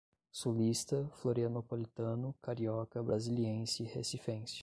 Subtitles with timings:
[0.31, 4.59] sulista, florianopolitano, carioca, brasiliense, recifense